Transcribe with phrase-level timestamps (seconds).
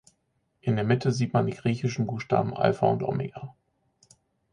[0.61, 3.53] In der Mitte sieht man die griechischen Buchstaben Alpha und Omega.